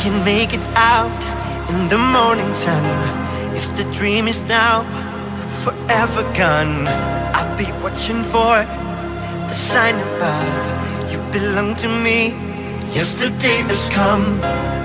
can 0.00 0.24
make 0.24 0.54
it 0.54 0.66
out 0.76 1.20
in 1.68 1.88
the 1.88 1.98
morning 1.98 2.54
sun. 2.54 2.84
If 3.54 3.76
the 3.76 3.84
dream 3.92 4.28
is 4.28 4.40
now 4.48 4.82
forever 5.62 6.22
gone, 6.32 6.88
I'll 7.36 7.54
be 7.58 7.68
watching 7.84 8.22
for 8.32 8.64
the 9.48 9.52
sign 9.52 9.96
above. 10.08 11.12
You 11.12 11.18
belong 11.30 11.74
to 11.82 11.88
me. 11.88 12.32
Yesterday 12.96 13.58
has 13.68 13.90
come. 13.90 14.24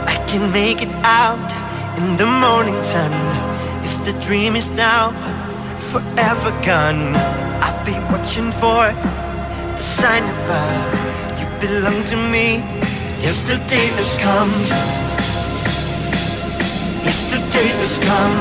I 0.06 0.16
can 0.28 0.52
make 0.52 0.82
it 0.82 0.94
out 1.06 1.50
in 1.98 2.18
the 2.18 2.28
morning 2.28 2.84
sun. 2.84 3.16
If 3.88 3.96
the 4.04 4.20
dream 4.20 4.58
is 4.58 4.70
now 4.72 5.12
forever 5.92 6.52
gone, 6.62 7.16
I'll 7.64 7.86
be 7.86 7.96
watching 8.12 8.52
for 8.52 8.84
the 9.78 9.86
sign 9.98 10.24
above. 10.36 10.92
You 11.40 11.48
belong 11.66 12.04
to 12.12 12.18
me. 12.34 12.95
Yesterday 13.22 13.88
has 13.98 14.18
come. 14.18 14.52
Yesterday 17.04 17.68
has 17.80 18.00
come. 18.00 18.36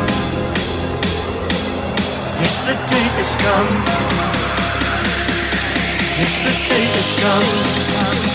Yesterday 2.40 3.04
has 3.16 3.36
come. 3.36 3.70
Yesterday 6.18 6.84
has 6.94 7.10
come. 7.20 8.33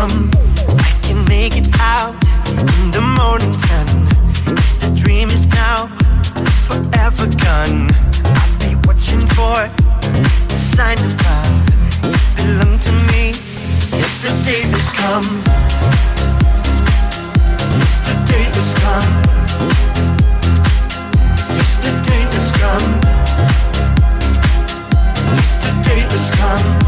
I 0.00 0.98
can 1.02 1.24
make 1.24 1.56
it 1.56 1.68
out 1.80 2.14
in 2.78 2.92
the 2.92 3.00
morning 3.18 3.52
sun. 3.52 3.86
The 4.78 4.94
dream 4.94 5.28
is 5.28 5.44
now 5.48 5.88
forever 6.68 7.26
gone, 7.26 7.90
I'll 8.24 8.58
be 8.60 8.76
watching 8.86 9.18
for 9.34 9.58
sign 10.54 10.98
above. 10.98 11.50
You 12.04 12.14
belong 12.36 12.78
to 12.78 12.92
me. 13.10 13.34
Yesterday 13.98 14.62
has 14.70 14.88
come. 14.92 15.28
Yesterday 17.74 18.44
has 18.54 18.74
come. 18.78 19.10
Yesterday 21.58 22.22
has 22.34 22.52
come. 22.62 22.88
Yesterday 25.34 26.00
has 26.12 26.30
come. 26.36 26.87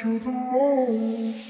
to 0.00 0.18
the 0.18 0.32
moon. 0.32 1.49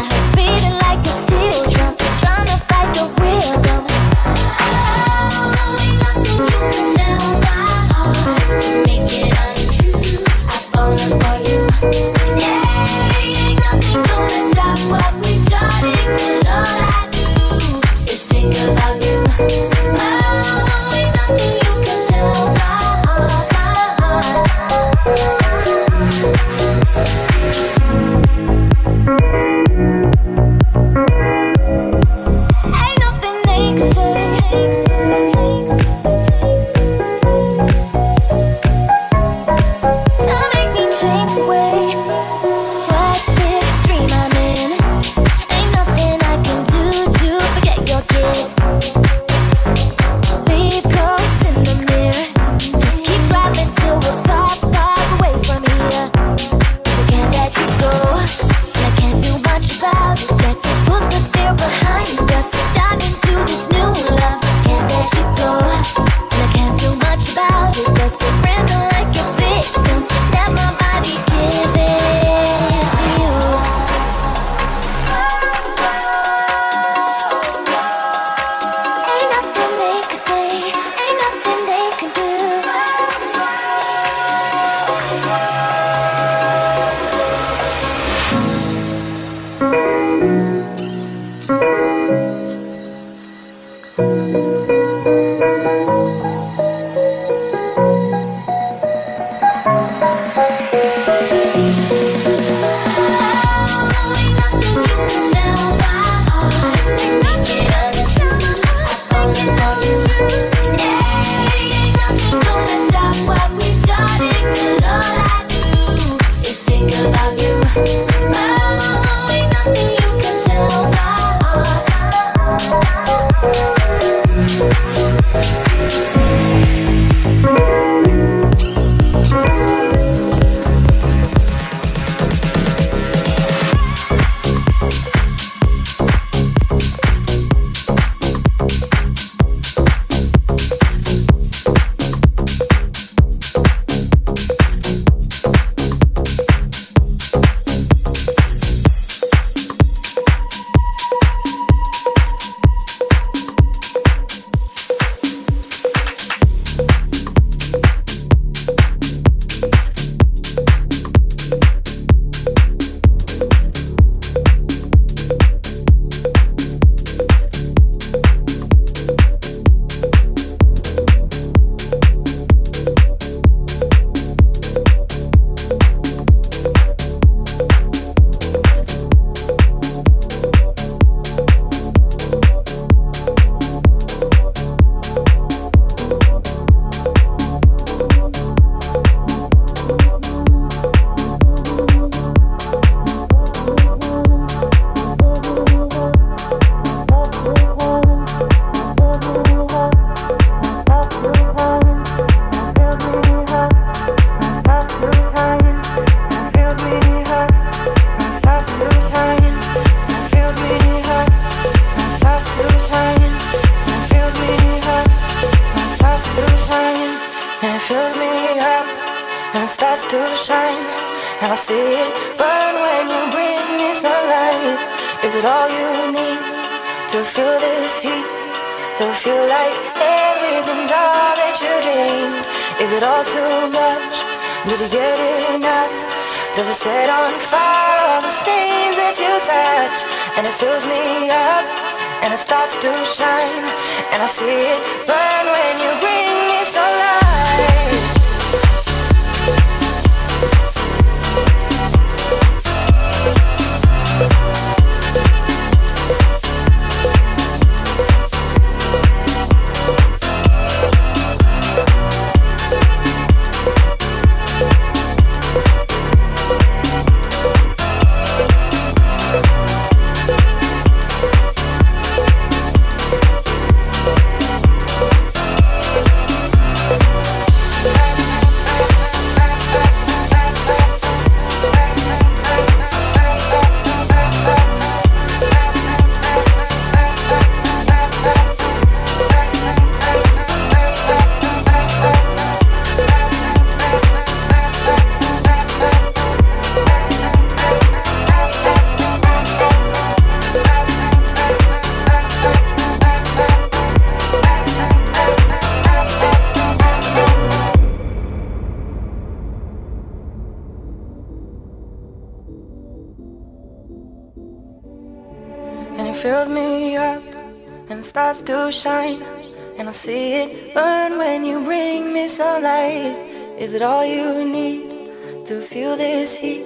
Is 323.61 323.73
it 323.73 323.83
all 323.83 324.03
you 324.03 324.43
need 324.43 325.45
to 325.45 325.61
feel 325.61 325.95
this 325.95 326.35
heat? 326.35 326.65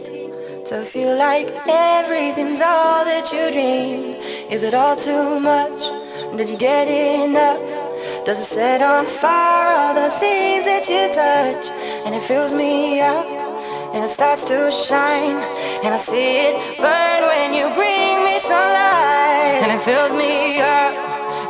To 0.70 0.86
feel 0.86 1.18
like 1.18 1.48
everything's 1.68 2.62
all 2.62 3.04
that 3.04 3.34
you 3.34 3.52
dreamed? 3.52 4.16
Is 4.50 4.64
it 4.64 4.74
all 4.74 4.96
too 4.96 5.42
much? 5.42 5.82
Did 6.38 6.50
you 6.50 6.56
get 6.56 6.88
enough? 6.88 7.60
Does 8.24 8.40
it 8.40 8.46
set 8.46 8.82
on 8.82 9.08
fire 9.08 9.76
all 9.76 9.94
the 9.94 10.10
things 10.10 10.64
that 10.64 10.88
you 10.88 11.12
touch? 11.12 11.68
And 12.06 12.16
it 12.16 12.24
fills 12.24 12.54
me 12.54 13.02
up 13.02 13.26
and 13.94 14.06
it 14.06 14.10
starts 14.10 14.48
to 14.48 14.72
shine 14.72 15.44
and 15.84 15.94
I 15.94 15.98
see 15.98 16.48
it 16.48 16.56
burn 16.80 17.22
when 17.28 17.54
you 17.54 17.68
bring 17.76 18.24
me 18.24 18.40
sunlight 18.40 19.60
and 19.68 19.72
it 19.76 19.84
fills 19.84 20.14
me 20.14 20.62
up 20.62 20.96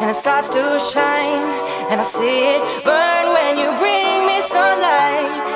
and 0.02 0.10
it 0.10 0.16
starts 0.16 0.50
to 0.50 0.64
shine 0.92 1.46
and 1.94 2.02
I 2.02 2.04
see 2.04 2.58
it 2.58 2.62
burn 2.84 3.26
when 3.38 3.60
you 3.62 3.85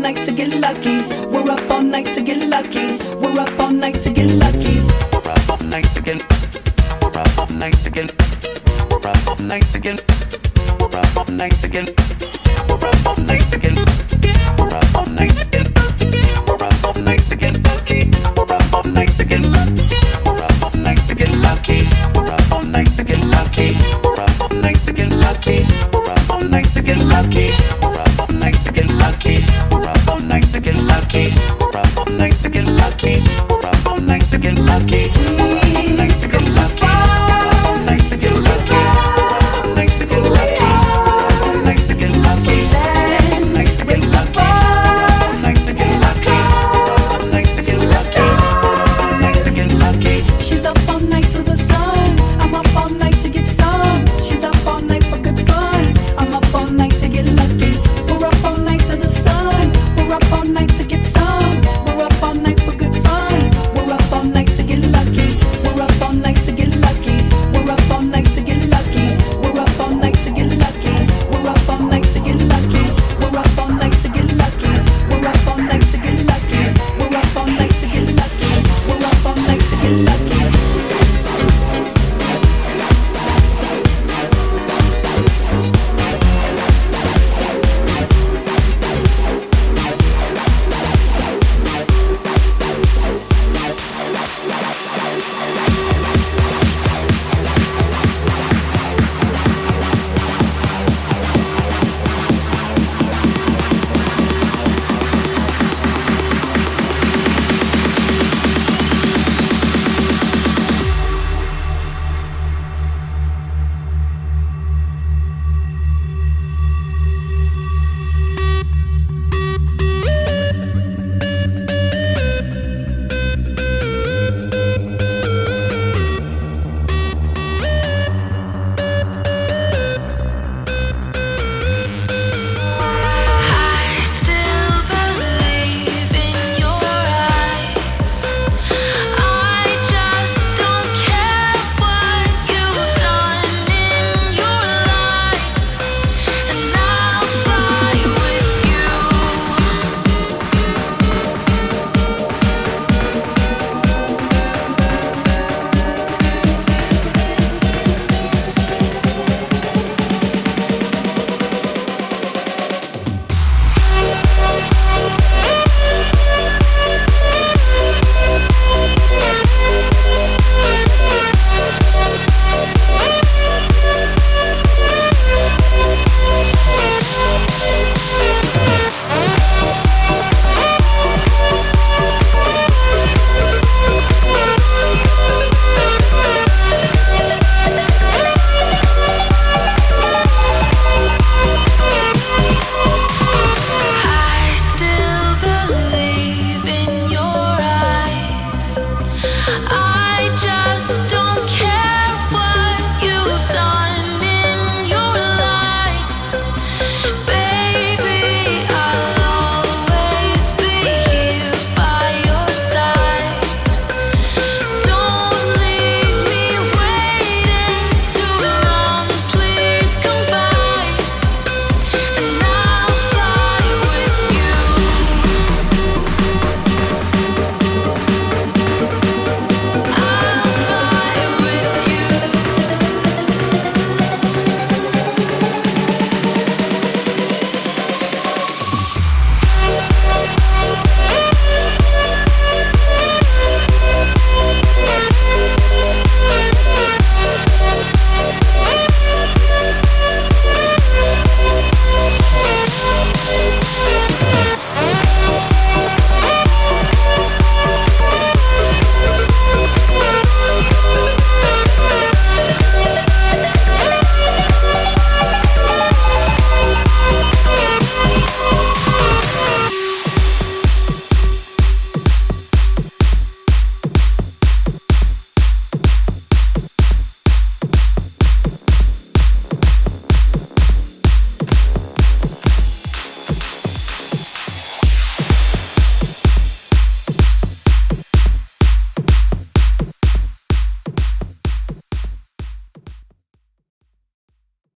nights 0.00 0.28
again. 0.28 1.17